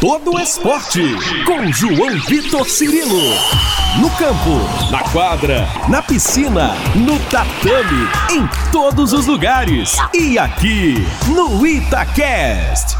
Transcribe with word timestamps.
todo 0.00 0.34
o 0.34 0.38
esporte 0.38 1.00
com 1.44 1.72
João 1.72 2.20
Vitor 2.20 2.68
Cirilo. 2.68 3.18
No 4.00 4.08
campo, 4.10 4.92
na 4.92 5.02
quadra, 5.10 5.66
na 5.90 6.00
piscina, 6.00 6.74
no 6.94 7.18
tatame, 7.30 8.06
em 8.30 8.70
todos 8.70 9.12
os 9.12 9.26
lugares. 9.26 9.96
E 10.14 10.38
aqui 10.38 10.94
no 11.34 11.66
Itacast. 11.66 12.96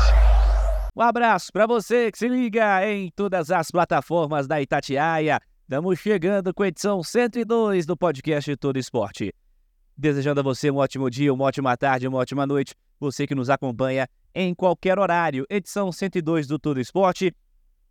Um 0.97 1.03
abraço 1.03 1.53
para 1.53 1.69
você 1.69 2.11
que 2.11 2.19
se 2.19 2.27
liga 2.27 2.85
em 2.89 3.11
todas 3.15 3.53
as 3.53 3.71
plataformas 3.71 4.49
da 4.49 4.61
Itatiaia. 4.61 5.41
Estamos 5.63 6.01
chegando 6.01 6.53
com 6.53 6.65
a 6.65 6.69
edição 6.69 7.01
102 7.01 7.87
do 7.87 7.97
podcast 7.97 8.57
Todo 8.57 8.77
Esporte. 8.77 9.33
Desejando 10.01 10.39
a 10.39 10.45
você 10.45 10.71
um 10.71 10.77
ótimo 10.77 11.11
dia, 11.11 11.35
uma 11.35 11.47
ótima 11.47 11.77
tarde, 11.77 12.07
uma 12.07 12.19
ótima 12.19 12.47
noite. 12.47 12.73
Você 13.01 13.27
que 13.27 13.35
nos 13.35 13.51
acompanha 13.51 14.09
em 14.33 14.55
qualquer 14.55 14.97
horário. 14.97 15.45
Edição 15.51 15.91
102 15.91 16.47
do 16.47 16.57
Todo 16.57 16.79
Esporte. 16.79 17.35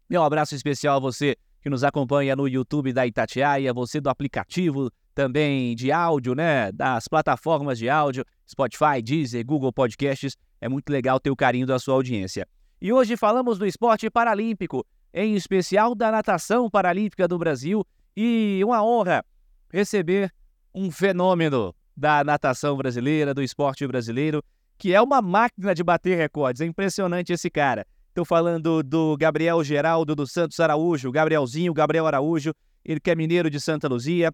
Um 0.10 0.24
abraço 0.24 0.56
especial 0.56 0.96
a 0.96 1.00
você 1.02 1.36
que 1.62 1.70
nos 1.70 1.84
acompanha 1.84 2.34
no 2.34 2.48
YouTube 2.48 2.94
da 2.94 3.06
Itatiaia, 3.06 3.74
você 3.74 4.00
do 4.00 4.10
aplicativo 4.10 4.90
também 5.14 5.76
de 5.76 5.92
áudio, 5.92 6.34
né? 6.34 6.72
Das 6.72 7.10
plataformas 7.10 7.78
de 7.78 7.90
áudio, 7.90 8.24
Spotify, 8.50 9.02
Deezer, 9.04 9.46
Google 9.46 9.74
Podcasts. 9.74 10.38
É 10.62 10.70
muito 10.70 10.90
legal 10.90 11.20
ter 11.20 11.30
o 11.30 11.36
carinho 11.36 11.68
da 11.68 11.78
sua 11.78 11.96
audiência. 11.96 12.48
E 12.80 12.94
hoje 12.94 13.18
falamos 13.18 13.60
do 13.60 13.66
esporte 13.66 14.10
paralímpico, 14.10 14.88
em 15.14 15.36
especial 15.36 15.94
da 15.94 16.10
natação 16.10 16.70
paralímpica 16.70 17.28
do 17.28 17.38
Brasil. 17.38 17.86
E 18.16 18.62
uma 18.64 18.82
honra 18.82 19.26
receber 19.70 20.34
um 20.74 20.90
fenômeno 20.90 21.76
da 21.98 22.24
natação 22.24 22.78
brasileira, 22.78 23.34
do 23.34 23.42
esporte 23.42 23.86
brasileiro, 23.88 24.44
que 24.78 24.94
é 24.94 25.02
uma 25.02 25.20
máquina 25.20 25.74
de 25.74 25.84
bater 25.84 26.16
recordes. 26.16 26.62
É 26.62 26.66
impressionante 26.66 27.34
esse 27.34 27.50
cara. 27.50 27.86
Estou 28.10 28.24
falando 28.24 28.84
do 28.84 29.18
Gabriel 29.18 29.64
Geraldo 29.64 30.16
dos 30.16 30.32
Santos 30.32 30.60
Araújo, 30.60 31.12
Gabrielzinho, 31.12 31.74
Gabriel 31.74 32.06
Araújo, 32.06 32.54
ele 32.86 33.00
que 33.00 33.10
é 33.10 33.16
mineiro 33.16 33.50
de 33.50 33.60
Santa 33.60 33.88
Luzia, 33.88 34.32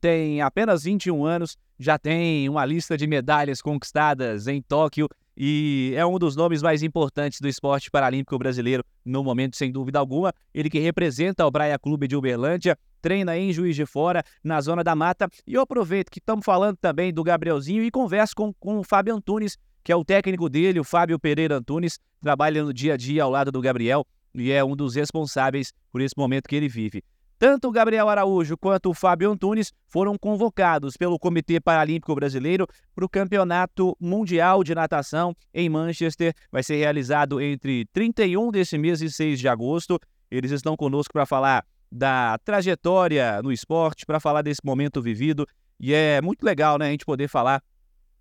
tem 0.00 0.40
apenas 0.40 0.84
21 0.84 1.24
anos, 1.24 1.56
já 1.78 1.98
tem 1.98 2.48
uma 2.48 2.64
lista 2.64 2.96
de 2.96 3.06
medalhas 3.06 3.60
conquistadas 3.60 4.46
em 4.46 4.60
Tóquio 4.62 5.08
e 5.36 5.92
é 5.94 6.06
um 6.06 6.18
dos 6.18 6.34
nomes 6.34 6.62
mais 6.62 6.82
importantes 6.82 7.40
do 7.40 7.48
esporte 7.48 7.90
paralímpico 7.90 8.38
brasileiro 8.38 8.82
no 9.04 9.22
momento, 9.22 9.56
sem 9.56 9.70
dúvida 9.70 9.98
alguma. 9.98 10.32
Ele 10.54 10.70
que 10.70 10.78
representa 10.78 11.46
o 11.46 11.50
Braia 11.50 11.78
Clube 11.78 12.08
de 12.08 12.16
Uberlândia, 12.16 12.78
treina 13.02 13.36
em 13.36 13.52
Juiz 13.52 13.76
de 13.76 13.84
Fora, 13.84 14.24
na 14.42 14.60
Zona 14.60 14.82
da 14.82 14.94
Mata. 14.94 15.28
E 15.46 15.54
eu 15.54 15.60
aproveito 15.60 16.10
que 16.10 16.18
estamos 16.18 16.44
falando 16.44 16.76
também 16.78 17.12
do 17.12 17.22
Gabrielzinho 17.22 17.82
e 17.82 17.90
converso 17.90 18.34
com, 18.34 18.52
com 18.54 18.78
o 18.78 18.84
Fábio 18.84 19.14
Antunes, 19.14 19.58
que 19.84 19.92
é 19.92 19.96
o 19.96 20.04
técnico 20.04 20.48
dele, 20.48 20.80
o 20.80 20.84
Fábio 20.84 21.18
Pereira 21.18 21.56
Antunes, 21.56 21.98
trabalha 22.20 22.64
no 22.64 22.72
dia 22.72 22.94
a 22.94 22.96
dia 22.96 23.22
ao 23.22 23.30
lado 23.30 23.52
do 23.52 23.60
Gabriel 23.60 24.06
e 24.34 24.50
é 24.50 24.64
um 24.64 24.74
dos 24.74 24.94
responsáveis 24.94 25.72
por 25.90 26.00
esse 26.00 26.14
momento 26.16 26.48
que 26.48 26.56
ele 26.56 26.68
vive. 26.68 27.02
Tanto 27.38 27.68
o 27.68 27.70
Gabriel 27.70 28.08
Araújo 28.08 28.56
quanto 28.56 28.88
o 28.88 28.94
Fábio 28.94 29.30
Antunes 29.30 29.70
foram 29.86 30.16
convocados 30.16 30.96
pelo 30.96 31.18
Comitê 31.18 31.60
Paralímpico 31.60 32.14
Brasileiro 32.14 32.66
para 32.94 33.04
o 33.04 33.08
Campeonato 33.08 33.94
Mundial 34.00 34.64
de 34.64 34.74
Natação 34.74 35.36
em 35.52 35.68
Manchester. 35.68 36.32
Vai 36.50 36.62
ser 36.62 36.76
realizado 36.76 37.38
entre 37.38 37.84
31 37.92 38.50
desse 38.50 38.78
mês 38.78 39.02
e 39.02 39.10
6 39.10 39.38
de 39.38 39.48
agosto. 39.48 40.00
Eles 40.30 40.50
estão 40.50 40.74
conosco 40.76 41.12
para 41.12 41.26
falar 41.26 41.66
da 41.92 42.38
trajetória 42.42 43.42
no 43.42 43.52
esporte, 43.52 44.06
para 44.06 44.18
falar 44.18 44.40
desse 44.40 44.60
momento 44.64 45.02
vivido. 45.02 45.46
E 45.78 45.92
é 45.92 46.22
muito 46.22 46.42
legal 46.42 46.78
né, 46.78 46.86
a 46.86 46.90
gente 46.90 47.04
poder 47.04 47.28
falar 47.28 47.62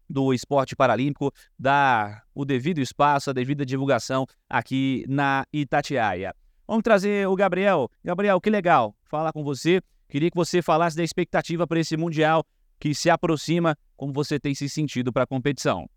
do 0.09 0.33
esporte 0.33 0.75
paralímpico, 0.75 1.31
dar 1.57 2.23
o 2.35 2.43
devido 2.43 2.79
espaço, 2.79 3.29
a 3.29 3.33
devida 3.33 3.65
divulgação 3.65 4.27
aqui 4.49 5.05
na 5.07 5.45
Itatiaia. 5.53 6.35
Vamos 6.67 6.81
trazer 6.83 7.27
o 7.27 7.35
Gabriel. 7.35 7.89
Gabriel, 8.03 8.41
que 8.41 8.49
legal 8.49 8.95
falar 9.05 9.31
com 9.31 9.43
você. 9.43 9.81
Queria 10.09 10.31
que 10.31 10.35
você 10.35 10.61
falasse 10.61 10.97
da 10.97 11.03
expectativa 11.03 11.67
para 11.67 11.79
esse 11.79 11.95
Mundial 11.95 12.43
que 12.79 12.93
se 12.93 13.09
aproxima, 13.09 13.77
como 13.95 14.11
você 14.11 14.39
tem 14.39 14.53
se 14.55 14.67
sentido 14.67 15.13
para 15.13 15.23
a 15.23 15.27
competição. 15.27 15.87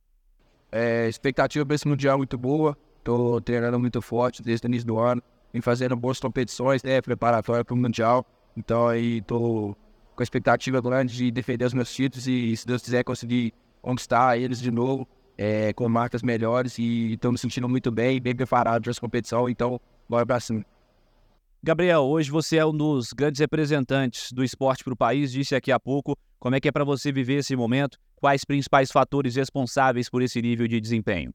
É, 0.70 1.08
expectativa 1.08 1.64
para 1.64 1.74
esse 1.74 1.88
Mundial 1.88 2.18
muito 2.18 2.36
boa. 2.36 2.76
Estou 2.98 3.40
treinando 3.40 3.78
muito 3.78 4.02
forte 4.02 4.42
desde 4.42 4.66
o 4.66 4.68
início 4.68 4.86
do 4.86 4.98
ano. 4.98 5.22
Vim 5.52 5.62
fazendo 5.62 5.96
boas 5.96 6.20
competições, 6.20 6.82
né, 6.82 7.00
preparatória 7.00 7.64
para 7.64 7.74
o 7.74 7.76
Mundial. 7.76 8.26
Então 8.54 8.88
aí 8.88 9.18
estou 9.18 9.74
com 10.14 10.22
a 10.22 10.24
expectativa 10.24 10.80
grande 10.82 11.16
de 11.16 11.30
defender 11.30 11.64
os 11.64 11.72
meus 11.72 11.92
títulos 11.94 12.26
e, 12.26 12.54
se 12.54 12.66
Deus 12.66 12.82
quiser, 12.82 13.04
conseguir 13.04 13.54
conquistar 13.80 14.36
eles 14.36 14.60
de 14.60 14.70
novo 14.70 15.08
é, 15.38 15.72
com 15.72 15.88
marcas 15.88 16.22
melhores. 16.22 16.78
E 16.78 17.14
estou 17.14 17.32
me 17.32 17.38
sentindo 17.38 17.68
muito 17.68 17.90
bem, 17.90 18.20
bem 18.20 18.36
preparado 18.36 18.82
para 18.82 18.90
essa 18.90 19.00
competição. 19.00 19.48
Então 19.48 19.80
Bora 20.08 20.24
pra 20.24 20.41
cima. 20.41 20.64
Gabriel, 21.62 22.02
hoje 22.02 22.30
você 22.30 22.56
é 22.56 22.64
um 22.64 22.74
dos 22.74 23.12
grandes 23.12 23.41
representantes 23.41 24.32
do 24.32 24.42
esporte 24.42 24.82
para 24.84 24.92
o 24.92 24.96
país, 24.96 25.30
disse 25.30 25.54
aqui 25.54 25.70
há 25.70 25.78
pouco. 25.78 26.16
Como 26.38 26.54
é 26.54 26.60
que 26.60 26.69
é 26.69 26.72
para 26.72 26.84
você 26.84 27.12
viver 27.12 27.38
esse 27.38 27.54
momento? 27.56 27.98
Quais 28.16 28.44
principais 28.44 28.91
fatores 28.91 29.34
responsáveis 29.34 30.08
por 30.08 30.22
esse 30.22 30.41
nível 30.41 30.66
de 30.69 30.80
desempenho? 30.80 31.34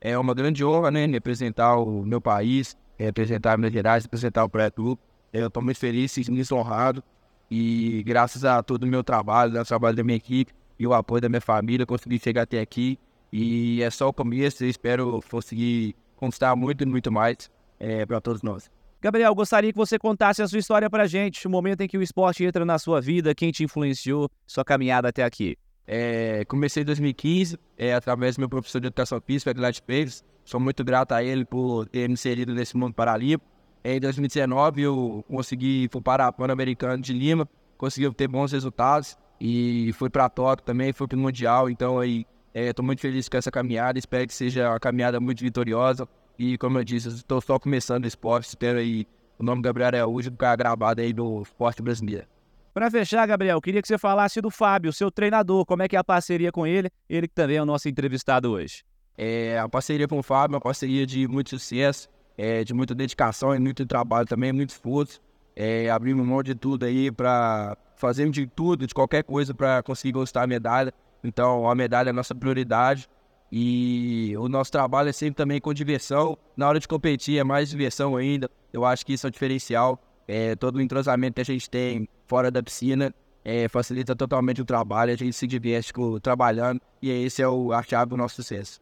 É 0.00 0.18
uma 0.18 0.34
grande 0.34 0.64
honra, 0.64 0.90
né? 0.90 1.06
Representar 1.06 1.76
o 1.76 2.04
meu 2.04 2.20
país, 2.20 2.76
representar 2.98 3.56
Minas 3.58 3.72
Gerais, 3.72 4.04
representar 4.04 4.44
o 4.44 4.48
Pré 4.48 4.70
Clube. 4.70 5.00
Eu 5.32 5.48
estou 5.48 5.62
muito 5.62 5.78
feliz, 5.78 6.16
muito 6.28 6.56
honrado. 6.56 7.04
E 7.50 8.02
graças 8.04 8.44
a 8.44 8.62
todo 8.62 8.84
o 8.84 8.86
meu 8.86 9.04
trabalho, 9.04 9.60
o 9.60 9.64
trabalho 9.64 9.96
da 9.96 10.02
minha 10.02 10.16
equipe 10.16 10.52
e 10.78 10.86
o 10.86 10.94
apoio 10.94 11.20
da 11.20 11.28
minha 11.28 11.40
família, 11.40 11.84
consegui 11.84 12.18
chegar 12.18 12.42
até 12.42 12.60
aqui. 12.60 12.98
E 13.32 13.82
é 13.82 13.90
só 13.90 14.08
o 14.08 14.12
começo, 14.12 14.64
eu 14.64 14.70
espero 14.70 15.20
conseguir 15.30 15.94
conquistar 16.16 16.56
muito 16.56 16.82
e 16.82 16.86
muito 16.86 17.12
mais 17.12 17.50
é, 17.78 18.04
para 18.04 18.20
todos 18.20 18.42
nós. 18.42 18.70
Gabriel, 19.00 19.32
gostaria 19.32 19.70
que 19.70 19.78
você 19.78 19.96
contasse 19.96 20.42
a 20.42 20.48
sua 20.48 20.58
história 20.58 20.90
para 20.90 21.04
a 21.04 21.06
gente, 21.06 21.46
o 21.46 21.50
momento 21.50 21.82
em 21.82 21.88
que 21.88 21.96
o 21.96 22.02
esporte 22.02 22.44
entra 22.44 22.64
na 22.64 22.78
sua 22.78 23.00
vida, 23.00 23.32
quem 23.34 23.52
te 23.52 23.62
influenciou, 23.62 24.28
sua 24.44 24.64
caminhada 24.64 25.08
até 25.08 25.22
aqui. 25.22 25.56
É, 25.86 26.44
comecei 26.46 26.82
em 26.82 26.86
2015, 26.86 27.56
é, 27.76 27.94
através 27.94 28.36
do 28.36 28.40
meu 28.40 28.48
professor 28.48 28.80
de 28.80 28.88
educação 28.88 29.20
física, 29.20 29.52
Gladys 29.52 29.80
Pérez. 29.80 30.24
Sou 30.44 30.58
muito 30.58 30.82
grato 30.82 31.12
a 31.12 31.22
ele 31.22 31.44
por 31.44 31.86
ter 31.86 32.08
me 32.08 32.14
inserido 32.14 32.52
nesse 32.52 32.76
mundo 32.76 32.92
paralímpico. 32.92 33.46
Em 33.84 34.00
2019, 34.00 34.82
eu 34.82 35.24
consegui, 35.28 35.88
fui 35.92 36.00
para 36.02 36.26
a 36.26 36.32
Pan-Americano 36.32 37.00
de 37.00 37.12
Lima, 37.12 37.48
consegui 37.76 38.12
ter 38.14 38.26
bons 38.26 38.50
resultados 38.52 39.16
e 39.40 39.92
fui 39.94 40.10
para 40.10 40.24
a 40.24 40.28
Tóquio 40.28 40.64
também, 40.64 40.92
fui 40.92 41.06
para 41.06 41.16
o 41.16 41.20
Mundial. 41.20 41.70
Então, 41.70 42.00
aí, 42.00 42.26
estou 42.52 42.82
é, 42.82 42.86
muito 42.86 43.00
feliz 43.00 43.28
com 43.28 43.36
essa 43.36 43.50
caminhada, 43.50 43.98
espero 43.98 44.26
que 44.26 44.34
seja 44.34 44.70
uma 44.70 44.80
caminhada 44.80 45.20
muito 45.20 45.40
vitoriosa. 45.42 46.08
E 46.38 46.56
como 46.56 46.78
eu 46.78 46.84
disse, 46.84 47.08
estou 47.08 47.40
só 47.40 47.58
começando 47.58 48.04
o 48.04 48.08
esporte, 48.08 48.48
espero 48.48 48.78
aí 48.78 49.06
o 49.38 49.42
nome 49.42 49.60
Gabriel 49.62 49.88
Araújo 49.88 50.30
ficar 50.30 50.54
gravado 50.56 51.00
aí 51.00 51.12
do 51.12 51.42
esporte 51.42 51.82
brasileiro. 51.82 52.26
Para 52.72 52.90
fechar, 52.90 53.26
Gabriel, 53.26 53.60
queria 53.60 53.82
que 53.82 53.88
você 53.88 53.98
falasse 53.98 54.40
do 54.40 54.50
Fábio, 54.50 54.92
seu 54.92 55.10
treinador, 55.10 55.66
como 55.66 55.82
é 55.82 55.88
que 55.88 55.96
é 55.96 55.98
a 55.98 56.04
parceria 56.04 56.52
com 56.52 56.64
ele, 56.64 56.88
ele 57.08 57.26
que 57.26 57.34
também 57.34 57.56
é 57.56 57.62
o 57.62 57.66
nosso 57.66 57.88
entrevistado 57.88 58.52
hoje. 58.52 58.84
É, 59.16 59.58
a 59.58 59.68
parceria 59.68 60.06
com 60.06 60.20
o 60.20 60.22
Fábio 60.22 60.54
é 60.54 60.56
uma 60.56 60.60
parceria 60.60 61.04
de 61.04 61.26
muito 61.26 61.50
sucesso, 61.50 62.08
é, 62.36 62.62
de 62.62 62.72
muita 62.72 62.94
dedicação 62.94 63.52
e 63.52 63.58
muito 63.58 63.84
trabalho 63.84 64.26
também, 64.26 64.52
muito 64.52 64.70
esforço. 64.70 65.20
É, 65.56 65.90
abrimos 65.90 66.24
mão 66.24 66.40
de 66.40 66.54
tudo 66.54 66.84
aí 66.84 67.10
para 67.10 67.76
fazermos 67.96 68.36
de 68.36 68.46
tudo, 68.46 68.86
de 68.86 68.94
qualquer 68.94 69.24
coisa 69.24 69.52
para 69.52 69.82
conseguir 69.82 70.12
gostar 70.12 70.44
a 70.44 70.46
medalha. 70.46 70.94
Então, 71.24 71.68
a 71.68 71.74
medalha 71.74 72.10
é 72.10 72.12
a 72.12 72.14
nossa 72.14 72.32
prioridade. 72.32 73.08
E 73.50 74.34
o 74.36 74.48
nosso 74.48 74.70
trabalho 74.70 75.08
é 75.08 75.12
sempre 75.12 75.36
também 75.36 75.60
com 75.60 75.72
diversão. 75.72 76.36
Na 76.56 76.68
hora 76.68 76.78
de 76.78 76.86
competir 76.86 77.38
é 77.38 77.44
mais 77.44 77.70
diversão 77.70 78.16
ainda. 78.16 78.50
Eu 78.72 78.84
acho 78.84 79.04
que 79.04 79.14
isso 79.14 79.26
é 79.26 79.28
o 79.28 79.30
diferencial. 79.30 79.98
É, 80.26 80.54
todo 80.54 80.76
o 80.76 80.80
entrosamento 80.80 81.36
que 81.36 81.40
a 81.40 81.44
gente 81.44 81.68
tem 81.70 82.06
fora 82.26 82.50
da 82.50 82.62
piscina 82.62 83.14
é, 83.44 83.66
facilita 83.68 84.14
totalmente 84.14 84.60
o 84.60 84.64
trabalho. 84.64 85.12
A 85.12 85.16
gente 85.16 85.32
se 85.32 85.46
diverte 85.46 85.92
com, 85.92 86.20
trabalhando 86.20 86.80
e 87.00 87.10
esse 87.10 87.40
é 87.40 87.48
o, 87.48 87.72
a 87.72 87.82
chave 87.82 88.10
do 88.10 88.16
nosso 88.16 88.36
sucesso. 88.36 88.80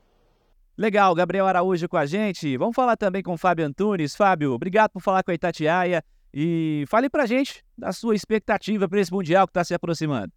Legal, 0.76 1.14
Gabriel 1.14 1.46
Araújo 1.46 1.88
com 1.88 1.96
a 1.96 2.04
gente. 2.04 2.56
Vamos 2.56 2.74
falar 2.74 2.96
também 2.96 3.22
com 3.22 3.34
o 3.34 3.38
Fábio 3.38 3.64
Antunes. 3.64 4.16
Fábio, 4.16 4.52
obrigado 4.52 4.90
por 4.90 5.00
falar 5.00 5.22
com 5.22 5.30
a 5.30 5.34
Itatiaia. 5.34 6.04
E 6.34 6.84
fale 6.88 7.08
pra 7.08 7.24
gente 7.24 7.64
da 7.78 7.92
sua 7.92 8.14
expectativa 8.14 8.86
para 8.88 9.00
esse 9.00 9.10
Mundial 9.12 9.46
que 9.46 9.52
está 9.52 9.64
se 9.64 9.72
aproximando. 9.72 10.32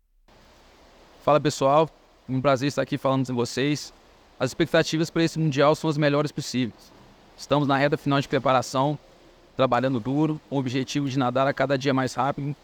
Fala 1.25 1.41
pessoal, 1.41 1.89
um 2.27 2.39
prazer 2.39 2.69
estar 2.69 2.83
aqui 2.83 2.97
falando 2.97 3.27
com 3.27 3.35
vocês. 3.35 3.93
As 4.39 4.51
expectativas 4.51 5.09
para 5.09 5.21
esse 5.21 5.37
Mundial 5.37 5.75
são 5.75 5.89
as 5.89 5.97
melhores 5.97 6.31
possíveis. 6.31 6.93
Estamos 7.37 7.67
na 7.67 7.75
reta 7.75 7.97
final 7.97 8.21
de 8.21 8.27
preparação, 8.27 8.97
trabalhando 9.57 9.99
duro, 9.99 10.39
com 10.49 10.55
o 10.55 10.59
objetivo 10.59 11.09
de 11.09 11.19
nadar 11.19 11.45
a 11.45 11.53
cada 11.53 11.77
dia 11.77 11.93
mais 11.93 12.13
rápido, 12.13 12.55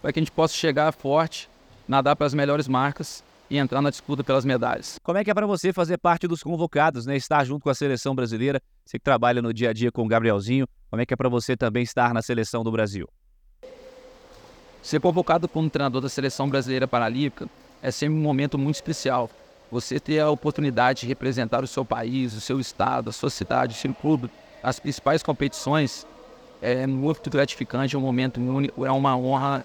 para 0.00 0.12
que 0.12 0.20
a 0.20 0.22
gente 0.22 0.30
possa 0.30 0.54
chegar 0.54 0.92
forte, 0.92 1.50
nadar 1.88 2.14
para 2.14 2.24
as 2.24 2.32
melhores 2.32 2.68
marcas 2.68 3.24
e 3.50 3.58
entrar 3.58 3.82
na 3.82 3.90
disputa 3.90 4.22
pelas 4.22 4.44
medalhas. 4.44 4.96
Como 5.02 5.18
é 5.18 5.24
que 5.24 5.30
é 5.30 5.34
para 5.34 5.44
você 5.44 5.72
fazer 5.72 5.98
parte 5.98 6.28
dos 6.28 6.40
convocados, 6.40 7.04
né? 7.04 7.16
Estar 7.16 7.44
junto 7.44 7.64
com 7.64 7.70
a 7.70 7.74
seleção 7.74 8.14
brasileira, 8.14 8.62
você 8.84 8.96
que 8.96 9.04
trabalha 9.04 9.42
no 9.42 9.52
dia 9.52 9.70
a 9.70 9.72
dia 9.72 9.90
com 9.90 10.04
o 10.04 10.08
Gabrielzinho, 10.08 10.68
como 10.88 11.02
é 11.02 11.06
que 11.06 11.12
é 11.12 11.16
para 11.16 11.28
você 11.28 11.56
também 11.56 11.82
estar 11.82 12.14
na 12.14 12.22
seleção 12.22 12.62
do 12.62 12.70
Brasil? 12.70 13.08
Ser 14.80 15.00
convocado 15.00 15.48
como 15.48 15.68
treinador 15.68 16.00
da 16.00 16.08
seleção 16.08 16.48
brasileira 16.48 16.86
paralímpica 16.86 17.48
é 17.82 17.90
sempre 17.90 18.14
um 18.14 18.22
momento 18.22 18.56
muito 18.56 18.76
especial, 18.76 19.28
você 19.70 20.00
ter 20.00 20.20
a 20.20 20.30
oportunidade 20.30 21.00
de 21.00 21.06
representar 21.06 21.62
o 21.62 21.66
seu 21.66 21.84
país, 21.84 22.34
o 22.34 22.40
seu 22.40 22.58
estado, 22.58 23.10
a 23.10 23.12
sua 23.12 23.30
cidade, 23.30 23.74
o 23.74 23.76
seu 23.76 23.92
clube 23.94 24.30
as 24.62 24.78
principais 24.78 25.22
competições, 25.22 26.06
é 26.60 26.86
muito 26.86 27.30
gratificante, 27.30 27.94
é 27.94 27.98
um 27.98 28.02
momento 28.02 28.40
único, 28.40 28.84
é 28.84 28.90
uma 28.90 29.16
honra 29.16 29.64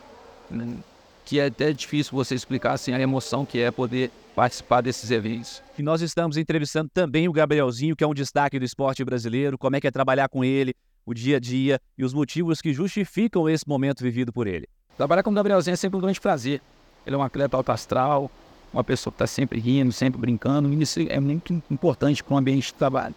né, 0.50 0.78
que 1.26 1.40
é 1.40 1.48
até 1.48 1.74
difícil 1.74 2.12
você 2.14 2.36
explicar 2.36 2.74
assim, 2.74 2.94
a 2.94 3.00
emoção 3.00 3.46
que 3.46 3.60
é 3.60 3.72
poder 3.72 4.12
participar 4.36 4.82
desses 4.82 5.10
eventos. 5.10 5.62
E 5.78 5.82
nós 5.82 6.02
estamos 6.02 6.38
entrevistando 6.38 6.90
também 6.94 7.28
o 7.28 7.34
Gabrielzinho, 7.34 7.96
que 7.96 8.04
é 8.04 8.08
um 8.08 8.14
destaque 8.14 8.60
do 8.60 8.66
esporte 8.66 9.04
brasileiro, 9.04 9.58
como 9.58 9.76
é 9.76 9.82
que 9.82 9.88
é 9.88 9.92
trabalhar 9.92 10.30
com 10.30 10.44
ele, 10.44 10.76
o 11.06 11.14
dia 11.14 11.38
a 11.38 11.40
dia 11.40 11.80
e 11.98 12.04
os 12.04 12.14
motivos 12.14 12.62
que 12.62 12.74
justificam 12.74 13.50
esse 13.50 13.68
momento 13.68 14.02
vivido 14.02 14.32
por 14.32 14.48
ele. 14.48 14.68
Trabalhar 14.96 15.24
com 15.24 15.32
o 15.32 15.34
Gabrielzinho 15.34 15.74
é 15.74 15.78
sempre 15.78 15.98
um 15.98 16.02
grande 16.02 16.22
prazer. 16.22 16.62
Ele 17.06 17.16
é 17.16 17.20
um 17.20 17.24
atleta 17.24 17.58
alto 17.58 17.72
astral, 17.72 18.32
uma 18.74 18.84
pessoa 18.84 19.12
que 19.12 19.16
está 19.16 19.28
sempre 19.28 19.60
rindo, 19.60 19.92
sempre 19.92 20.20
brincando, 20.20 20.74
e 20.74 20.81
isso 20.81 21.00
é 21.08 21.20
muito 21.20 21.62
importante 21.70 22.24
para 22.24 22.34
um 22.34 22.38
ambiente 22.38 22.68
de 22.68 22.74
trabalho. 22.74 23.16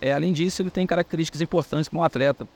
É, 0.00 0.12
além 0.12 0.32
disso, 0.32 0.62
ele 0.62 0.70
tem 0.70 0.86
características 0.86 1.40
importantes 1.40 1.88
para 1.88 1.98
um 1.98 2.02
atleta. 2.02 2.48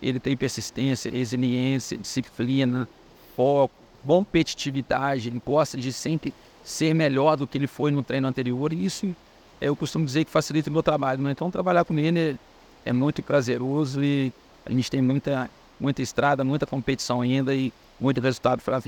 Ele 0.00 0.18
tem 0.18 0.36
persistência, 0.36 1.10
resiliência, 1.10 1.96
disciplina, 1.96 2.88
foco, 3.36 3.74
competitividade, 4.06 5.28
ele 5.28 5.40
gosta 5.44 5.78
de 5.78 5.92
sempre 5.92 6.34
ser 6.64 6.94
melhor 6.94 7.36
do 7.36 7.46
que 7.46 7.56
ele 7.56 7.66
foi 7.66 7.90
no 7.90 8.02
treino 8.02 8.26
anterior, 8.26 8.72
e 8.72 8.84
isso 8.84 9.14
eu 9.60 9.76
costumo 9.76 10.04
dizer 10.04 10.24
que 10.24 10.30
facilita 10.30 10.68
o 10.68 10.72
meu 10.72 10.82
trabalho. 10.82 11.22
Né? 11.22 11.30
Então, 11.30 11.50
trabalhar 11.50 11.84
com 11.84 11.96
ele 11.98 12.36
é 12.84 12.92
muito 12.92 13.22
prazeroso 13.22 14.02
e 14.02 14.32
a 14.66 14.72
gente 14.72 14.90
tem 14.90 15.00
muita, 15.00 15.48
muita 15.78 16.02
estrada, 16.02 16.42
muita 16.42 16.66
competição 16.66 17.20
ainda 17.20 17.54
e 17.54 17.72
muito 18.00 18.20
resultado 18.20 18.60
para. 18.60 18.80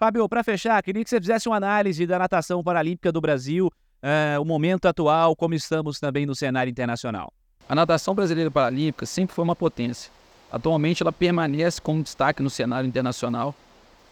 Fábio, 0.00 0.26
para 0.30 0.42
fechar, 0.42 0.82
queria 0.82 1.04
que 1.04 1.10
você 1.10 1.20
fizesse 1.20 1.46
uma 1.46 1.58
análise 1.58 2.06
da 2.06 2.18
natação 2.18 2.64
paralímpica 2.64 3.12
do 3.12 3.20
Brasil, 3.20 3.66
uh, 3.66 4.40
o 4.40 4.46
momento 4.46 4.88
atual, 4.88 5.36
como 5.36 5.52
estamos 5.52 6.00
também 6.00 6.24
no 6.24 6.34
cenário 6.34 6.70
internacional. 6.70 7.30
A 7.68 7.74
natação 7.74 8.14
brasileira 8.14 8.50
paralímpica 8.50 9.04
sempre 9.04 9.34
foi 9.34 9.44
uma 9.44 9.54
potência. 9.54 10.10
Atualmente 10.50 11.02
ela 11.02 11.12
permanece 11.12 11.82
como 11.82 12.02
destaque 12.02 12.42
no 12.42 12.48
cenário 12.48 12.88
internacional. 12.88 13.54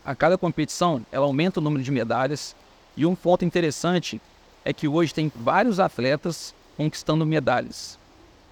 A 0.04 0.14
cada 0.14 0.36
competição 0.36 1.06
ela 1.10 1.24
aumenta 1.24 1.58
o 1.58 1.62
número 1.62 1.82
de 1.82 1.90
medalhas 1.90 2.54
e 2.94 3.06
um 3.06 3.14
ponto 3.14 3.46
interessante 3.46 4.20
é 4.66 4.74
que 4.74 4.86
hoje 4.86 5.14
tem 5.14 5.32
vários 5.34 5.80
atletas 5.80 6.54
conquistando 6.76 7.24
medalhas. 7.24 7.98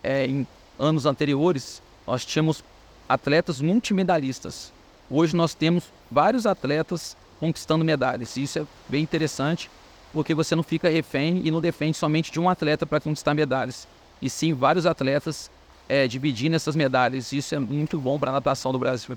É, 0.03 0.27
em 0.27 0.47
anos 0.79 1.05
anteriores 1.05 1.83
nós 2.07 2.25
tínhamos 2.25 2.65
atletas 3.07 3.61
multimedalistas. 3.61 4.73
Hoje 5.11 5.37
nós 5.37 5.53
temos 5.53 5.85
vários 6.11 6.47
atletas 6.47 7.15
conquistando 7.39 7.85
medalhas. 7.85 8.37
Isso 8.37 8.59
é 8.59 8.67
bem 8.89 9.03
interessante, 9.03 9.71
porque 10.13 10.35
você 10.35 10.55
não 10.55 10.63
fica 10.63 10.89
refém 10.89 11.43
e 11.45 11.51
não 11.51 11.61
defende 11.61 11.97
somente 11.97 12.31
de 12.33 12.41
um 12.41 12.49
atleta 12.49 12.87
para 12.87 13.01
conquistar 13.01 13.35
medalhas, 13.35 13.87
e 14.21 14.31
sim 14.31 14.55
vários 14.55 14.87
atletas 14.87 15.51
é, 15.89 16.07
dividindo 16.07 16.57
essas 16.57 16.75
medalhas. 16.75 17.33
Isso 17.33 17.55
é 17.55 17.59
muito 17.59 17.99
bom 17.99 18.19
para 18.19 18.31
a 18.31 18.35
natação 18.35 18.73
do 18.73 18.79
Brasil. 18.79 19.17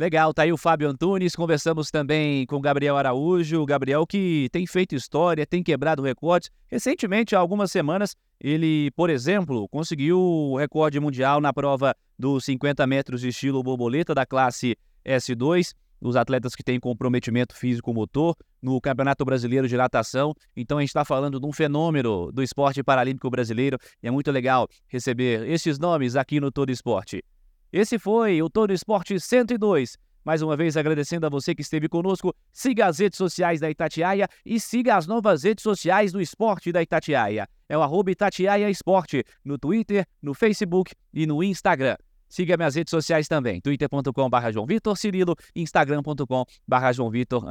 Legal, 0.00 0.32
tá 0.32 0.44
aí 0.44 0.52
o 0.52 0.56
Fábio 0.56 0.88
Antunes. 0.88 1.36
Conversamos 1.36 1.90
também 1.90 2.46
com 2.46 2.56
o 2.56 2.60
Gabriel 2.60 2.96
Araújo. 2.96 3.60
O 3.60 3.66
Gabriel 3.66 4.06
que 4.06 4.48
tem 4.50 4.66
feito 4.66 4.94
história, 4.94 5.44
tem 5.44 5.62
quebrado 5.62 6.00
recordes. 6.00 6.50
Recentemente, 6.68 7.36
há 7.36 7.38
algumas 7.38 7.70
semanas, 7.70 8.16
ele, 8.40 8.90
por 8.92 9.10
exemplo, 9.10 9.68
conseguiu 9.68 10.18
o 10.18 10.56
recorde 10.56 10.98
mundial 10.98 11.38
na 11.38 11.52
prova 11.52 11.94
dos 12.18 12.46
50 12.46 12.86
metros 12.86 13.20
de 13.20 13.28
estilo 13.28 13.62
borboleta 13.62 14.14
da 14.14 14.24
classe 14.24 14.74
S2 15.04 15.74
os 16.00 16.16
atletas 16.16 16.54
que 16.54 16.62
têm 16.62 16.80
comprometimento 16.80 17.54
físico-motor 17.56 18.34
no 18.62 18.80
Campeonato 18.80 19.24
Brasileiro 19.24 19.68
de 19.68 19.76
Natação. 19.76 20.34
Então 20.56 20.78
a 20.78 20.80
gente 20.80 20.90
está 20.90 21.04
falando 21.04 21.38
de 21.38 21.46
um 21.46 21.52
fenômeno 21.52 22.32
do 22.32 22.42
esporte 22.42 22.82
paralímpico 22.82 23.28
brasileiro 23.30 23.78
e 24.02 24.08
é 24.08 24.10
muito 24.10 24.30
legal 24.30 24.68
receber 24.88 25.48
esses 25.48 25.78
nomes 25.78 26.16
aqui 26.16 26.40
no 26.40 26.50
Todo 26.50 26.70
Esporte. 26.70 27.24
Esse 27.72 27.98
foi 27.98 28.42
o 28.42 28.48
Todo 28.50 28.72
Esporte 28.72 29.18
102. 29.20 29.96
Mais 30.24 30.42
uma 30.42 30.56
vez 30.56 30.76
agradecendo 30.76 31.26
a 31.26 31.30
você 31.30 31.54
que 31.54 31.62
esteve 31.62 31.88
conosco. 31.88 32.34
Siga 32.52 32.86
as 32.86 32.98
redes 32.98 33.16
sociais 33.16 33.60
da 33.60 33.70
Itatiaia 33.70 34.28
e 34.44 34.60
siga 34.60 34.96
as 34.96 35.06
novas 35.06 35.44
redes 35.44 35.62
sociais 35.62 36.12
do 36.12 36.20
esporte 36.20 36.70
da 36.70 36.82
Itatiaia. 36.82 37.48
É 37.68 37.78
o 37.78 37.82
arroba 37.82 38.10
Itatiaia 38.10 38.68
Esporte 38.68 39.24
no 39.44 39.58
Twitter, 39.58 40.06
no 40.20 40.34
Facebook 40.34 40.92
e 41.14 41.26
no 41.26 41.42
Instagram. 41.42 41.96
Siga 42.30 42.56
minhas 42.56 42.76
redes 42.76 42.90
sociais 42.90 43.26
também, 43.26 43.60
twitter.com.br 43.60 44.52
João 44.52 44.64
Vitor 44.64 44.96
Cirilo, 44.96 45.36
instagram.com.br 45.54 46.92
João 46.94 47.10
Vitor 47.10 47.44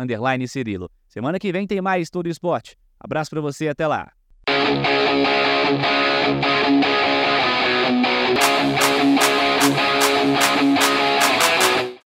Cirilo. 0.47 0.89
Semana 1.07 1.37
que 1.37 1.51
vem 1.51 1.67
tem 1.67 1.81
mais 1.81 2.09
Tudo 2.09 2.29
Esporte. 2.29 2.77
Abraço 2.97 3.29
para 3.29 3.41
você 3.41 3.67
até 3.67 3.85
lá. 3.85 4.11